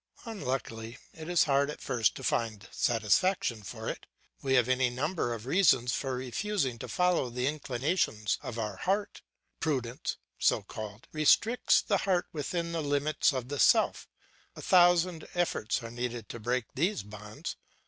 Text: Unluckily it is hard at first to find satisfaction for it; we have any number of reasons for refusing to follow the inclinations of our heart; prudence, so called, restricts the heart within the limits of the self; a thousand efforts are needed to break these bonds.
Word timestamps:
Unluckily 0.25 0.97
it 1.13 1.29
is 1.29 1.43
hard 1.43 1.69
at 1.69 1.79
first 1.79 2.15
to 2.15 2.23
find 2.23 2.67
satisfaction 2.71 3.61
for 3.61 3.87
it; 3.87 4.07
we 4.41 4.55
have 4.55 4.67
any 4.67 4.89
number 4.89 5.31
of 5.31 5.45
reasons 5.45 5.93
for 5.93 6.15
refusing 6.15 6.79
to 6.79 6.87
follow 6.87 7.29
the 7.29 7.45
inclinations 7.45 8.39
of 8.41 8.57
our 8.57 8.77
heart; 8.77 9.21
prudence, 9.59 10.17
so 10.39 10.63
called, 10.63 11.07
restricts 11.11 11.83
the 11.83 11.97
heart 11.97 12.25
within 12.33 12.71
the 12.71 12.81
limits 12.81 13.31
of 13.31 13.47
the 13.49 13.59
self; 13.59 14.07
a 14.55 14.61
thousand 14.63 15.27
efforts 15.35 15.83
are 15.83 15.91
needed 15.91 16.27
to 16.29 16.39
break 16.39 16.65
these 16.73 17.03
bonds. 17.03 17.55